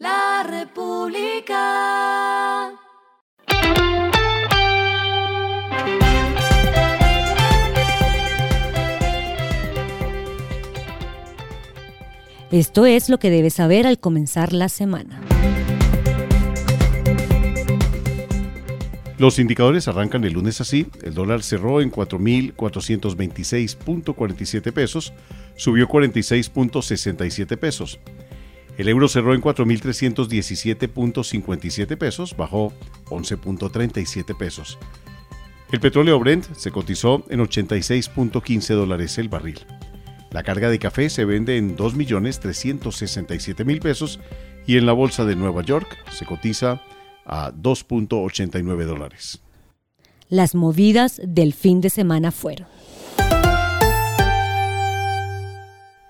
[0.00, 1.60] La República.
[12.50, 15.20] Esto es lo que debes saber al comenzar la semana.
[19.18, 20.86] Los indicadores arrancan el lunes así.
[21.02, 25.12] El dólar cerró en 4.426.47 pesos,
[25.56, 28.00] subió 46.67 pesos.
[28.80, 32.72] El euro cerró en 4.317.57 pesos, bajó
[33.10, 34.78] 11.37 pesos.
[35.70, 39.58] El petróleo Brent se cotizó en 86.15 dólares el barril.
[40.30, 44.18] La carga de café se vende en 2.367.000 pesos
[44.66, 46.80] y en la bolsa de Nueva York se cotiza
[47.26, 49.42] a 2.89 dólares.
[50.30, 52.66] Las movidas del fin de semana fueron.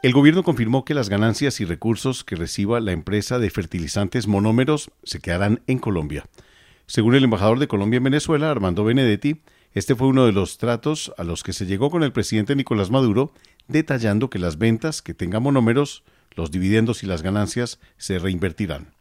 [0.02, 4.90] El gobierno confirmó que las ganancias y recursos que reciba la empresa de fertilizantes monómeros
[5.02, 6.24] se quedarán en Colombia.
[6.86, 9.42] Según el embajador de Colombia en Venezuela, Armando Benedetti,
[9.74, 12.90] este fue uno de los tratos a los que se llegó con el presidente Nicolás
[12.90, 13.34] Maduro
[13.68, 16.02] detallando que las ventas que tengan monómeros,
[16.34, 18.94] los dividendos y las ganancias se reinvertirán.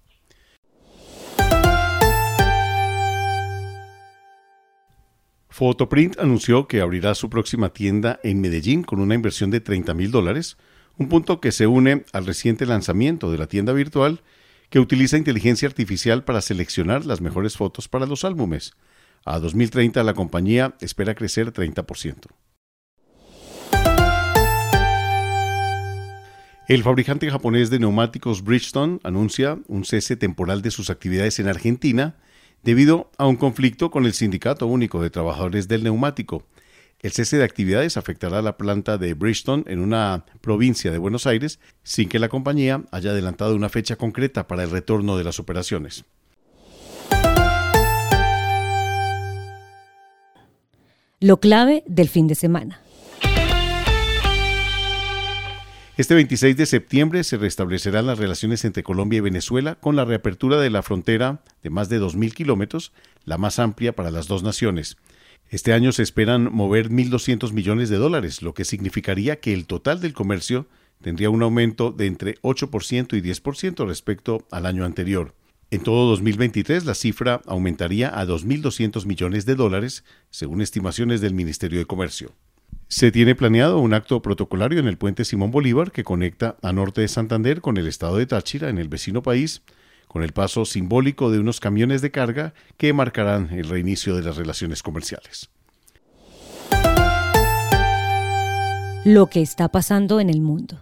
[5.47, 10.11] Fotoprint anunció que abrirá su próxima tienda en Medellín con una inversión de 30 mil
[10.11, 10.57] dólares,
[11.00, 14.22] un punto que se une al reciente lanzamiento de la tienda virtual
[14.69, 18.73] que utiliza inteligencia artificial para seleccionar las mejores fotos para los álbumes.
[19.25, 22.27] A 2030 la compañía espera crecer 30%.
[26.67, 32.17] El fabricante japonés de neumáticos Bridgestone anuncia un cese temporal de sus actividades en Argentina
[32.61, 36.44] debido a un conflicto con el Sindicato Único de Trabajadores del Neumático.
[37.02, 41.28] El cese de actividades afectará a la planta de Bridgestone en una provincia de Buenos
[41.28, 45.39] Aires sin que la compañía haya adelantado una fecha concreta para el retorno de las
[45.39, 46.03] operaciones.
[51.22, 52.82] Lo clave del fin de semana.
[55.95, 60.59] Este 26 de septiembre se restablecerán las relaciones entre Colombia y Venezuela con la reapertura
[60.59, 62.92] de la frontera de más de 2.000 kilómetros,
[63.23, 64.98] la más amplia para las dos naciones.
[65.49, 69.99] Este año se esperan mover 1.200 millones de dólares, lo que significaría que el total
[69.99, 70.67] del comercio
[71.02, 75.33] tendría un aumento de entre 8% y 10% respecto al año anterior.
[75.71, 81.80] En todo 2023 la cifra aumentaría a 2.200 millones de dólares, según estimaciones del Ministerio
[81.80, 82.32] de Comercio.
[82.88, 87.02] Se tiene planeado un acto protocolario en el puente Simón Bolívar que conecta a norte
[87.02, 89.64] de Santander con el estado de Táchira en el vecino país,
[90.09, 94.37] con el paso simbólico de unos camiones de carga que marcarán el reinicio de las
[94.37, 95.49] relaciones comerciales.
[99.05, 100.81] Lo que está pasando en el mundo.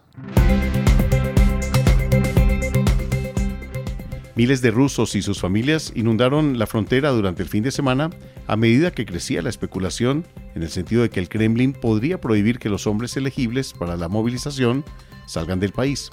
[4.35, 8.09] Miles de rusos y sus familias inundaron la frontera durante el fin de semana
[8.47, 12.59] a medida que crecía la especulación en el sentido de que el Kremlin podría prohibir
[12.59, 14.85] que los hombres elegibles para la movilización
[15.25, 16.11] salgan del país.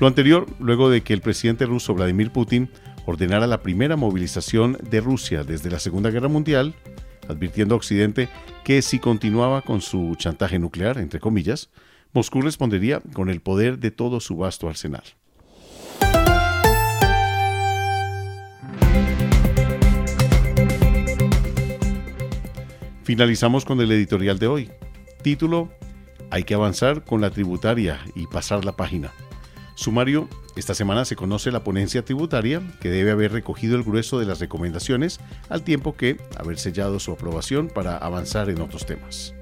[0.00, 2.70] Lo anterior, luego de que el presidente ruso Vladimir Putin
[3.04, 6.74] ordenara la primera movilización de Rusia desde la Segunda Guerra Mundial,
[7.28, 8.28] advirtiendo a Occidente
[8.62, 11.70] que si continuaba con su chantaje nuclear, entre comillas,
[12.12, 15.02] Moscú respondería con el poder de todo su vasto arsenal.
[23.02, 24.70] Finalizamos con el editorial de hoy.
[25.22, 25.70] Título,
[26.30, 29.12] Hay que avanzar con la tributaria y pasar la página.
[29.78, 34.26] Sumario, esta semana se conoce la ponencia tributaria que debe haber recogido el grueso de
[34.26, 39.37] las recomendaciones al tiempo que haber sellado su aprobación para avanzar en otros temas.